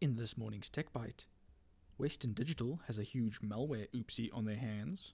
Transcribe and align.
In 0.00 0.16
this 0.16 0.38
morning's 0.38 0.70
Tech 0.70 0.94
Bite, 0.94 1.26
Western 1.98 2.32
Digital 2.32 2.80
has 2.86 2.98
a 2.98 3.02
huge 3.02 3.42
malware 3.42 3.86
oopsie 3.90 4.30
on 4.32 4.46
their 4.46 4.56
hands. 4.56 5.12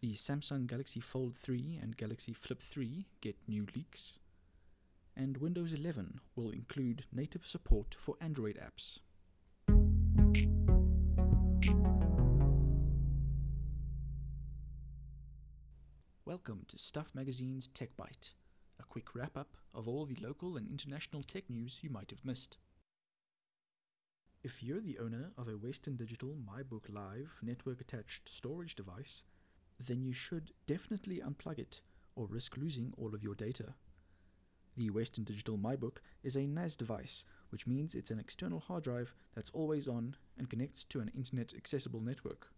The 0.00 0.12
Samsung 0.12 0.68
Galaxy 0.68 1.00
Fold 1.00 1.34
3 1.34 1.80
and 1.82 1.96
Galaxy 1.96 2.32
Flip 2.32 2.62
3 2.62 3.06
get 3.20 3.34
new 3.48 3.66
leaks. 3.74 4.20
And 5.16 5.38
Windows 5.38 5.72
11 5.72 6.20
will 6.36 6.52
include 6.52 7.06
native 7.12 7.44
support 7.44 7.96
for 7.98 8.14
Android 8.20 8.56
apps. 8.56 9.00
Welcome 16.24 16.66
to 16.68 16.78
Stuff 16.78 17.08
Magazine's 17.16 17.66
Tech 17.66 17.96
Bite, 17.96 18.34
a 18.78 18.84
quick 18.84 19.16
wrap 19.16 19.36
up 19.36 19.56
of 19.74 19.88
all 19.88 20.06
the 20.06 20.18
local 20.22 20.56
and 20.56 20.68
international 20.70 21.24
tech 21.24 21.50
news 21.50 21.80
you 21.82 21.90
might 21.90 22.10
have 22.10 22.24
missed. 22.24 22.58
If 24.44 24.60
you're 24.60 24.80
the 24.80 24.98
owner 24.98 25.30
of 25.38 25.46
a 25.46 25.56
Western 25.56 25.94
Digital 25.94 26.34
MyBook 26.34 26.92
Live 26.92 27.38
network 27.42 27.80
attached 27.80 28.28
storage 28.28 28.74
device, 28.74 29.22
then 29.78 30.02
you 30.02 30.12
should 30.12 30.50
definitely 30.66 31.20
unplug 31.20 31.60
it 31.60 31.80
or 32.16 32.26
risk 32.26 32.56
losing 32.56 32.92
all 32.98 33.14
of 33.14 33.22
your 33.22 33.36
data. 33.36 33.74
The 34.76 34.90
Western 34.90 35.22
Digital 35.22 35.56
MyBook 35.56 35.98
is 36.24 36.34
a 36.34 36.48
NAS 36.48 36.74
device, 36.74 37.24
which 37.50 37.68
means 37.68 37.94
it's 37.94 38.10
an 38.10 38.18
external 38.18 38.58
hard 38.58 38.82
drive 38.82 39.14
that's 39.32 39.50
always 39.50 39.86
on 39.86 40.16
and 40.36 40.50
connects 40.50 40.82
to 40.86 40.98
an 40.98 41.12
internet 41.16 41.54
accessible 41.56 42.00
network. 42.00 42.48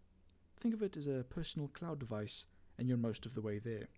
Think 0.58 0.72
of 0.72 0.82
it 0.82 0.96
as 0.96 1.06
a 1.06 1.26
personal 1.28 1.68
cloud 1.68 1.98
device, 1.98 2.46
and 2.78 2.88
you're 2.88 2.96
most 2.96 3.26
of 3.26 3.34
the 3.34 3.42
way 3.42 3.58
there. 3.58 3.88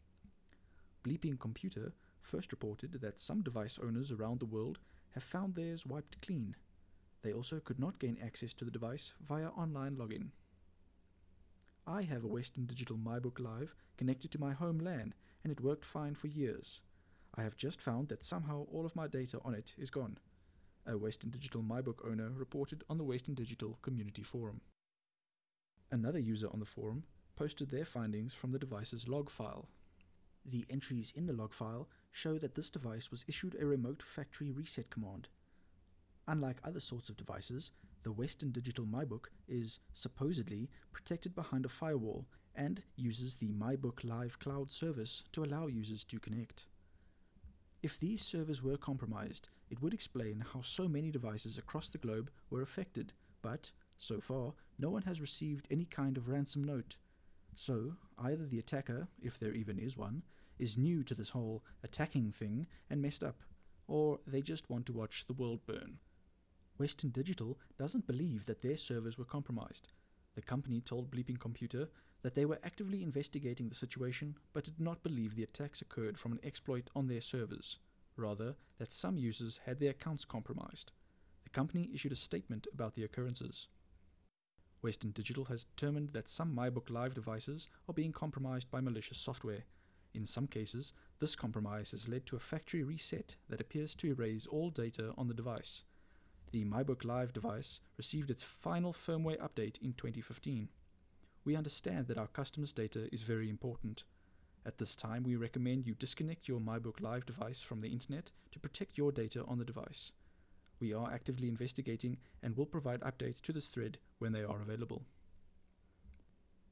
Bleeping 1.05 1.39
Computer 1.39 1.93
first 2.21 2.51
reported 2.51 3.01
that 3.01 3.21
some 3.21 3.43
device 3.43 3.79
owners 3.81 4.11
around 4.11 4.41
the 4.41 4.45
world 4.45 4.81
have 5.13 5.23
found 5.23 5.55
theirs 5.55 5.87
wiped 5.87 6.21
clean 6.21 6.57
they 7.23 7.33
also 7.33 7.61
could 7.61 7.79
not 7.79 7.99
gain 7.99 8.19
access 8.23 8.53
to 8.55 8.65
the 8.65 8.71
device 8.71 9.15
via 9.21 9.49
online 9.49 9.97
login. 9.97 10.31
I 11.87 12.03
have 12.03 12.25
a 12.25 12.29
Western 12.29 12.67
Digital 12.67 12.97
MyBook 12.97 13.39
Live 13.39 13.75
connected 13.97 14.31
to 14.33 14.41
my 14.41 14.53
home 14.53 14.79
LAN, 14.79 15.15
and 15.45 15.53
it 15.53 15.61
worked 15.61 15.85
fine 15.85 16.15
for 16.15 16.27
years. 16.27 16.83
I 17.35 17.43
have 17.43 17.57
just 17.57 17.81
found 17.81 18.09
that 18.09 18.25
somehow 18.25 18.67
all 18.73 18.85
of 18.85 18.97
my 18.97 19.07
data 19.07 19.39
on 19.45 19.55
it 19.55 19.75
is 19.79 19.91
gone. 19.91 20.19
A 20.87 20.99
Western 20.99 21.31
Digital 21.31 21.63
MyBook 21.63 22.09
owner 22.09 22.31
reported 22.31 22.83
on 22.89 22.99
the 22.99 23.05
Western 23.05 23.35
Digital 23.35 23.79
Community 23.83 24.23
Forum. 24.23 24.61
Another 25.91 26.19
user 26.19 26.49
on 26.53 26.59
the 26.59 26.67
forum 26.67 27.05
posted 27.37 27.71
their 27.71 27.85
findings 27.85 28.35
from 28.35 28.51
the 28.51 28.59
device's 28.59 29.07
log 29.07 29.31
file. 29.31 29.69
The 30.45 30.67
entries 30.71 31.13
in 31.15 31.27
the 31.27 31.33
log 31.33 31.53
file 31.53 31.89
show 32.11 32.39
that 32.39 32.55
this 32.55 32.71
device 32.71 33.11
was 33.11 33.25
issued 33.29 33.57
a 33.61 33.67
remote 33.67 34.03
factory 34.03 34.51
reset 34.51 34.91
command 34.91 35.29
Unlike 36.29 36.59
other 36.65 36.81
sorts 36.81 37.09
of 37.09 37.17
devices, 37.17 37.71
the 38.03 38.13
Western 38.13 38.51
Digital 38.51 38.85
MyBook 38.85 39.27
is 39.49 39.79
supposedly 39.93 40.69
protected 40.93 41.35
behind 41.35 41.65
a 41.65 41.69
firewall 41.69 42.27
and 42.55 42.83
uses 42.97 43.37
the 43.37 43.53
MyBook 43.53 44.05
Live 44.05 44.39
cloud 44.39 44.71
service 44.71 45.25
to 45.33 45.45
allow 45.45 45.67
users 45.67 46.05
to 46.05 46.19
connect. 46.19 46.67
If 47.83 48.01
these 48.01 48.23
servers 48.23 48.63
were 48.63 48.77
compromised, 48.77 49.49
it 49.71 49.81
would 49.83 49.95
explain 49.95 50.45
how 50.53 50.63
so 50.63 50.89
many 50.89 51.11
devices 51.11 51.59
across 51.59 51.89
the 51.89 51.99
globe 51.99 52.31
were 52.51 52.63
affected, 52.63 53.13
but, 53.43 53.71
so 53.99 54.21
far, 54.21 54.55
no 54.79 54.91
one 54.91 55.03
has 55.03 55.21
received 55.21 55.69
any 55.71 55.85
kind 55.85 56.17
of 56.17 56.29
ransom 56.29 56.65
note. 56.65 56.97
So, 57.55 57.93
either 58.19 58.47
the 58.47 58.59
attacker, 58.59 59.09
if 59.23 59.39
there 59.39 59.53
even 59.53 59.79
is 59.79 59.97
one, 59.97 60.23
is 60.59 60.79
new 60.79 61.05
to 61.05 61.15
this 61.15 61.31
whole 61.31 61.63
attacking 61.85 62.33
thing 62.33 62.67
and 62.91 63.01
messed 63.01 63.23
up, 63.23 63.43
or 63.87 64.21
they 64.27 64.43
just 64.43 64.69
want 64.71 64.87
to 64.87 64.93
watch 64.93 65.27
the 65.27 65.35
world 65.35 65.61
burn. 65.67 65.99
Western 66.79 67.11
Digital 67.11 67.59
doesn't 67.79 68.07
believe 68.07 68.47
that 68.47 68.61
their 68.61 68.77
servers 68.77 69.17
were 69.17 69.25
compromised. 69.25 69.89
The 70.35 70.43
company 70.43 70.81
told 70.81 71.11
Bleeping 71.11 71.41
Computer 71.41 71.89
that 72.23 72.35
they 72.35 72.45
were 72.45 72.59
actively 72.63 73.03
investigating 73.03 73.69
the 73.69 73.75
situation 73.75 74.37
but 74.53 74.65
did 74.65 74.79
not 74.79 75.03
believe 75.03 75.35
the 75.35 75.43
attacks 75.43 75.81
occurred 75.81 76.19
from 76.19 76.33
an 76.33 76.41
exploit 76.43 76.91
on 76.95 77.07
their 77.07 77.21
servers, 77.21 77.79
rather, 78.17 78.57
that 78.79 78.93
some 78.93 79.17
users 79.17 79.61
had 79.65 79.81
their 79.81 79.91
accounts 79.91 80.25
compromised. 80.25 80.93
The 81.45 81.51
company 81.51 81.91
issued 81.95 82.13
a 82.13 82.17
statement 82.17 82.67
about 82.73 82.95
the 82.95 83.05
occurrences. 83.05 83.69
Western 84.83 85.13
Digital 85.13 85.47
has 85.47 85.65
determined 85.65 86.11
that 86.11 86.29
some 86.29 86.55
MyBook 86.55 86.91
Live 86.91 87.15
devices 87.15 87.69
are 87.89 87.95
being 87.95 88.13
compromised 88.13 88.71
by 88.71 88.81
malicious 88.81 89.19
software. 89.19 89.65
In 90.13 90.27
some 90.27 90.47
cases, 90.47 90.93
this 91.19 91.37
compromise 91.37 91.93
has 91.93 92.09
led 92.09 92.27
to 92.27 92.37
a 92.37 92.41
factory 92.41 92.83
reset 92.83 93.37
that 93.49 93.61
appears 93.61 93.95
to 93.97 94.09
erase 94.09 94.47
all 94.47 94.69
data 94.71 95.15
on 95.17 95.29
the 95.29 95.35
device 95.35 95.85
the 96.53 96.65
MyBook 96.65 97.05
Live 97.05 97.33
device 97.33 97.81
received 97.97 98.31
its 98.31 98.43
final 98.43 98.93
firmware 98.93 99.39
update 99.39 99.83
in 99.83 99.93
2015. 99.93 100.69
We 101.45 101.57
understand 101.57 102.07
that 102.07 102.19
our 102.19 102.29
customers' 102.29 102.73
data 102.73 103.09
is 103.13 103.23
very 103.23 103.51
important. 103.51 104.05
At 104.65 104.79
this 104.79 104.97
time, 104.97 105.23
we 105.23 105.37
recommend 105.37 105.87
you 105.87 105.95
disconnect 105.95 106.49
your 106.49 106.61
MyBook 106.61 107.01
Live 107.01 107.27
device 107.27 107.63
from 107.63 107.81
the 107.81 107.89
internet 107.89 108.33
to 108.53 108.59
protect 108.59 108.97
your 108.97 109.13
data 109.13 109.45
on 109.47 109.59
the 109.59 109.65
device. 109.65 110.13
We 110.81 110.93
are 110.93 111.11
actively 111.13 111.49
investigating 111.49 112.19
and 112.43 112.57
will 112.57 112.67
provide 112.67 113.01
updates 113.01 113.41
to 113.43 113.53
this 113.53 113.69
thread 113.69 113.99
when 114.19 114.33
they 114.33 114.43
are 114.43 114.61
available. 114.61 115.03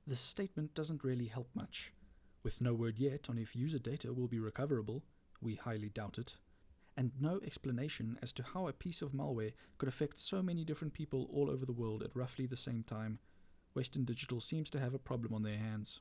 This 0.07 0.21
statement 0.21 0.75
doesn't 0.75 1.05
really 1.05 1.27
help 1.27 1.49
much. 1.55 1.93
With 2.43 2.61
no 2.61 2.75
word 2.75 2.99
yet 2.99 3.31
on 3.31 3.39
if 3.39 3.57
user 3.57 3.79
data 3.79 4.13
will 4.13 4.29
be 4.29 4.39
recoverable, 4.39 5.03
we 5.41 5.55
highly 5.55 5.89
doubt 5.89 6.19
it 6.19 6.37
and 6.97 7.13
no 7.21 7.41
explanation 7.45 8.19
as 8.23 8.33
to 8.35 8.43
how 8.43 8.69
a 8.69 8.73
piece 8.73 9.03
of 9.03 9.13
malware 9.13 9.53
could 9.79 9.89
affect 9.89 10.19
so 10.19 10.43
many 10.43 10.65
different 10.65 10.95
people 10.95 11.29
all 11.33 11.51
over 11.51 11.67
the 11.67 11.73
world 11.73 12.03
at 12.03 12.15
roughly 12.15 12.47
the 12.47 12.57
same 12.57 12.83
time, 12.83 13.19
Western 13.75 14.05
Digital 14.05 14.41
seems 14.41 14.71
to 14.71 14.81
have 14.81 14.95
a 14.95 14.99
problem 14.99 15.35
on 15.35 15.43
their 15.43 15.59
hands. 15.59 16.01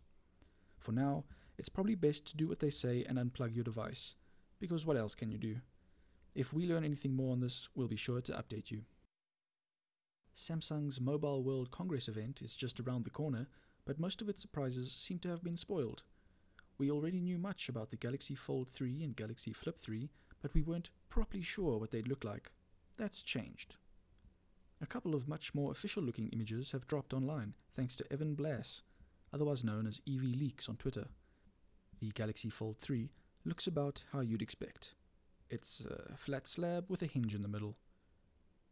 For 0.79 0.91
now, 0.91 1.25
it's 1.57 1.69
probably 1.69 1.95
best 1.95 2.25
to 2.27 2.37
do 2.37 2.47
what 2.47 2.59
they 2.59 2.69
say 2.69 3.03
and 3.07 3.17
unplug 3.17 3.55
your 3.55 3.63
device, 3.63 4.15
because 4.59 4.85
what 4.85 4.97
else 4.97 5.15
can 5.15 5.31
you 5.31 5.37
do? 5.37 5.57
If 6.35 6.53
we 6.53 6.67
learn 6.67 6.83
anything 6.83 7.15
more 7.15 7.31
on 7.31 7.39
this, 7.39 7.69
we'll 7.75 7.87
be 7.87 7.95
sure 7.95 8.21
to 8.21 8.31
update 8.33 8.71
you. 8.71 8.83
Samsung's 10.35 10.99
Mobile 10.99 11.43
World 11.43 11.69
Congress 11.69 12.07
event 12.07 12.41
is 12.41 12.55
just 12.55 12.79
around 12.79 13.03
the 13.03 13.11
corner, 13.11 13.47
but 13.85 13.99
most 13.99 14.21
of 14.21 14.29
its 14.29 14.41
surprises 14.41 14.91
seem 14.91 15.19
to 15.19 15.29
have 15.29 15.43
been 15.43 15.57
spoiled. 15.57 16.03
We 16.79 16.89
already 16.89 17.21
knew 17.21 17.37
much 17.37 17.69
about 17.69 17.91
the 17.91 17.97
Galaxy 17.97 18.33
Fold 18.33 18.69
3 18.69 19.03
and 19.03 19.15
Galaxy 19.15 19.53
Flip 19.53 19.77
3, 19.77 20.09
but 20.43 20.53
we 20.53 20.61
weren't 20.61 20.91
properly 21.09 21.41
sure 21.41 21.79
what 21.79 21.89
they'd 21.89 22.07
look 22.07 22.23
like. 22.23 22.51
That's 22.97 23.23
changed. 23.23 23.75
A 24.81 24.85
couple 24.85 25.15
of 25.15 25.27
much 25.27 25.55
more 25.55 25.71
official 25.71 26.03
looking 26.03 26.27
images 26.27 26.73
have 26.73 26.85
dropped 26.85 27.13
online 27.13 27.53
thanks 27.75 27.95
to 27.95 28.13
Evan 28.13 28.35
Blass, 28.35 28.83
otherwise 29.33 29.63
known 29.63 29.87
as 29.87 30.01
EV 30.07 30.21
Leaks 30.21 30.67
on 30.69 30.75
Twitter. 30.75 31.07
The 32.01 32.11
Galaxy 32.11 32.49
Fold 32.49 32.77
3 32.77 33.09
looks 33.45 33.65
about 33.65 34.03
how 34.11 34.19
you'd 34.19 34.41
expect. 34.41 34.93
It's 35.49 35.85
a 35.85 36.17
flat 36.17 36.47
slab 36.47 36.89
with 36.89 37.01
a 37.01 37.07
hinge 37.07 37.33
in 37.33 37.41
the 37.41 37.47
middle. 37.47 37.77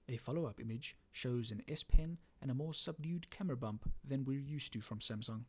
A 0.10 0.18
follow 0.18 0.46
up 0.46 0.60
image 0.60 0.98
shows 1.14 1.52
an 1.52 1.64
S 1.70 1.84
Pen 1.84 2.18
and 2.42 2.52
a 2.52 2.56
more 2.56 2.74
subdued 2.74 3.30
camera 3.30 3.56
bump 3.56 3.90
than 4.06 4.26
we're 4.26 4.40
used 4.40 4.74
to 4.74 4.82
from 4.82 5.00
Samsung. 5.00 5.44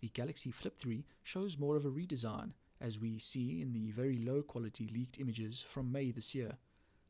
The 0.00 0.08
Galaxy 0.08 0.50
Flip 0.50 0.76
3 0.76 1.06
shows 1.22 1.58
more 1.58 1.76
of 1.76 1.86
a 1.86 1.90
redesign 1.90 2.52
as 2.80 2.98
we 2.98 3.18
see 3.18 3.60
in 3.60 3.72
the 3.72 3.90
very 3.90 4.18
low 4.18 4.42
quality 4.42 4.88
leaked 4.92 5.18
images 5.18 5.60
from 5.66 5.92
May 5.92 6.10
this 6.10 6.34
year. 6.34 6.52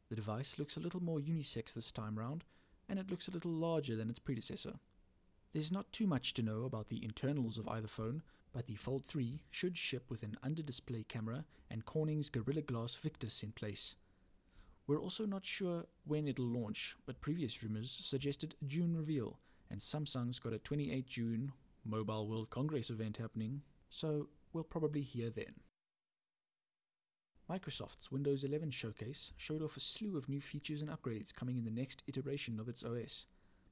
The 0.08 0.16
device 0.16 0.58
looks 0.58 0.76
a 0.76 0.80
little 0.80 1.02
more 1.02 1.20
unisex 1.20 1.72
this 1.72 1.92
time 1.92 2.18
round, 2.18 2.44
and 2.88 2.98
it 2.98 3.10
looks 3.10 3.28
a 3.28 3.30
little 3.30 3.52
larger 3.52 3.94
than 3.94 4.10
its 4.10 4.18
predecessor. 4.18 4.74
There's 5.52 5.72
not 5.72 5.92
too 5.92 6.06
much 6.06 6.34
to 6.34 6.42
know 6.42 6.64
about 6.64 6.88
the 6.88 7.04
internals 7.04 7.58
of 7.58 7.68
either 7.68 7.88
phone, 7.88 8.22
but 8.52 8.66
the 8.66 8.74
Fold 8.74 9.06
3 9.06 9.42
should 9.50 9.78
ship 9.78 10.10
with 10.10 10.22
an 10.22 10.36
under 10.42 10.62
display 10.62 11.04
camera 11.08 11.44
and 11.70 11.84
Corning's 11.84 12.28
Gorilla 12.28 12.62
Glass 12.62 12.96
Victus 12.96 13.42
in 13.42 13.52
place. 13.52 13.94
We're 14.86 15.00
also 15.00 15.24
not 15.24 15.44
sure 15.44 15.84
when 16.04 16.26
it'll 16.26 16.46
launch, 16.46 16.96
but 17.06 17.20
previous 17.20 17.62
rumors 17.62 17.90
suggested 17.90 18.56
a 18.60 18.64
June 18.64 18.96
reveal, 18.96 19.38
and 19.70 19.80
Samsung's 19.80 20.40
got 20.40 20.52
a 20.52 20.58
28 20.58 21.06
June 21.06 21.52
Mobile 21.84 22.26
World 22.26 22.50
Congress 22.50 22.90
event 22.90 23.18
happening, 23.18 23.62
so 23.88 24.28
we'll 24.52 24.64
probably 24.64 25.02
hear 25.02 25.30
then. 25.30 25.60
Microsoft's 27.50 28.12
Windows 28.12 28.44
11 28.44 28.70
showcase 28.70 29.32
showed 29.36 29.62
off 29.62 29.76
a 29.76 29.80
slew 29.80 30.16
of 30.16 30.28
new 30.28 30.40
features 30.40 30.82
and 30.82 30.90
upgrades 30.90 31.34
coming 31.34 31.56
in 31.56 31.64
the 31.64 31.70
next 31.70 32.04
iteration 32.06 32.60
of 32.60 32.68
its 32.68 32.84
OS, 32.84 33.26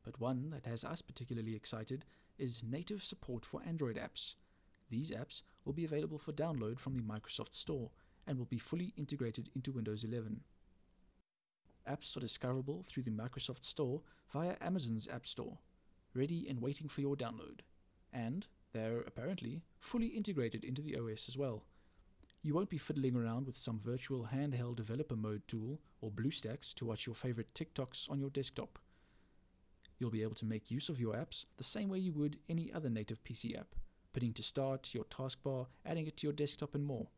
but 0.05 0.21
one 0.21 0.51
that 0.51 0.67
has 0.67 0.85
us 0.85 1.01
particularly 1.01 1.55
excited 1.55 2.05
is 2.39 2.65
native 2.65 3.05
support 3.05 3.47
for 3.47 3.63
Android 3.65 3.97
apps. 3.97 4.35
These 4.91 5.13
apps 5.13 5.43
will 5.65 5.75
be 5.75 5.85
available 5.85 6.19
for 6.19 6.33
download 6.33 6.81
from 6.81 6.97
the 6.97 7.03
Microsoft 7.03 7.55
Store 7.55 7.91
and 8.27 8.37
will 8.37 8.47
be 8.47 8.59
fully 8.59 8.93
integrated 8.97 9.49
into 9.55 9.73
Windows 9.73 10.03
11. 10.03 10.41
Apps 11.89 12.17
are 12.17 12.21
discoverable 12.21 12.83
through 12.83 13.05
the 13.05 13.11
Microsoft 13.11 13.65
Store 13.65 14.03
via 14.33 14.57
Amazon's 14.61 15.09
App 15.09 15.27
Store, 15.27 15.59
ready 16.15 16.47
and 16.49 16.61
waiting 16.61 16.89
for 16.89 17.01
your 17.01 17.17
download. 17.17 17.61
And 18.13 18.47
they're 18.73 19.01
apparently 19.01 19.63
fully 19.81 20.09
integrated 20.09 20.65
into 20.65 20.83
the 20.83 20.97
OS 20.97 21.29
as 21.29 21.37
well. 21.37 21.65
You 22.43 22.55
won't 22.55 22.71
be 22.71 22.79
fiddling 22.79 23.17
around 23.17 23.47
with 23.47 23.57
some 23.57 23.81
virtual 23.81 24.29
handheld 24.33 24.77
developer 24.77 25.17
mode 25.17 25.43
tool 25.49 25.81
or 26.01 26.11
BlueStacks 26.11 26.73
to 26.75 26.85
watch 26.85 27.07
your 27.07 27.15
favorite 27.15 27.53
TikToks 27.55 28.11
on 28.11 28.21
your 28.21 28.31
desktop. 28.31 28.79
You'll 29.99 30.11
be 30.11 30.23
able 30.23 30.37
to 30.37 30.45
make 30.45 30.71
use 30.71 30.89
of 30.89 31.01
your 31.01 31.15
apps 31.15 31.45
the 31.57 31.65
same 31.65 31.89
way 31.89 31.99
you 31.99 32.13
would 32.13 32.39
any 32.49 32.73
other 32.73 32.89
native 32.89 33.25
PC 33.25 33.59
app, 33.59 33.75
putting 34.13 34.33
to 34.35 34.43
start, 34.43 34.95
your 34.95 35.05
taskbar, 35.05 35.67
adding 35.85 36.07
it 36.07 36.17
to 36.19 36.27
your 36.27 36.33
desktop, 36.33 36.75
and 36.75 36.85
more. 36.85 37.09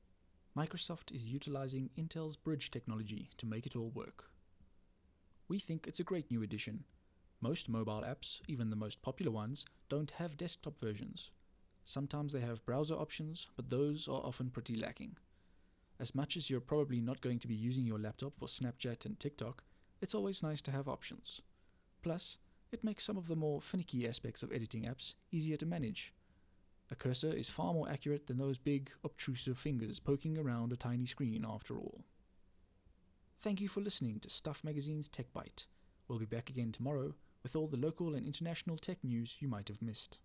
Microsoft 0.56 1.14
is 1.14 1.30
utilizing 1.30 1.90
Intel's 1.98 2.36
bridge 2.36 2.70
technology 2.70 3.30
to 3.36 3.46
make 3.46 3.66
it 3.66 3.76
all 3.76 3.90
work. 3.90 4.30
We 5.48 5.58
think 5.58 5.86
it's 5.86 6.00
a 6.00 6.04
great 6.04 6.30
new 6.30 6.42
addition. 6.42 6.84
Most 7.42 7.70
mobile 7.70 8.04
apps, 8.06 8.42
even 8.48 8.68
the 8.68 8.76
most 8.76 9.00
popular 9.00 9.32
ones, 9.32 9.64
don't 9.88 10.10
have 10.12 10.36
desktop 10.36 10.78
versions. 10.78 11.30
Sometimes 11.86 12.32
they 12.32 12.40
have 12.40 12.66
browser 12.66 12.94
options, 12.94 13.48
but 13.56 13.70
those 13.70 14.06
are 14.08 14.22
often 14.22 14.50
pretty 14.50 14.76
lacking. 14.76 15.16
As 15.98 16.14
much 16.14 16.36
as 16.36 16.50
you're 16.50 16.60
probably 16.60 17.00
not 17.00 17.22
going 17.22 17.38
to 17.38 17.48
be 17.48 17.54
using 17.54 17.86
your 17.86 17.98
laptop 17.98 18.36
for 18.36 18.46
Snapchat 18.46 19.06
and 19.06 19.18
TikTok, 19.18 19.64
it's 20.02 20.14
always 20.14 20.42
nice 20.42 20.60
to 20.62 20.70
have 20.70 20.86
options. 20.86 21.40
Plus, 22.02 22.36
it 22.72 22.84
makes 22.84 23.04
some 23.04 23.16
of 23.16 23.26
the 23.26 23.36
more 23.36 23.60
finicky 23.60 24.06
aspects 24.06 24.42
of 24.42 24.52
editing 24.52 24.84
apps 24.84 25.14
easier 25.32 25.56
to 25.56 25.66
manage. 25.66 26.12
A 26.90 26.94
cursor 26.94 27.32
is 27.32 27.48
far 27.48 27.72
more 27.72 27.88
accurate 27.88 28.26
than 28.26 28.36
those 28.36 28.58
big, 28.58 28.90
obtrusive 29.02 29.58
fingers 29.58 29.98
poking 29.98 30.36
around 30.36 30.72
a 30.72 30.76
tiny 30.76 31.06
screen 31.06 31.46
after 31.48 31.78
all. 31.78 32.04
Thank 33.38 33.60
you 33.60 33.68
for 33.68 33.80
listening 33.80 34.20
to 34.20 34.30
Stuff 34.30 34.62
Magazine's 34.62 35.08
Tech 35.08 35.32
Bite. 35.32 35.66
We'll 36.06 36.18
be 36.18 36.26
back 36.26 36.50
again 36.50 36.72
tomorrow 36.72 37.14
with 37.42 37.56
all 37.56 37.66
the 37.66 37.76
local 37.76 38.14
and 38.14 38.26
international 38.26 38.76
tech 38.76 38.98
news 39.02 39.36
you 39.40 39.48
might 39.48 39.68
have 39.68 39.82
missed. 39.82 40.18